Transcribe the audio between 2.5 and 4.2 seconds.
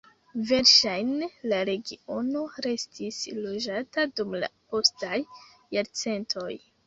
restis loĝata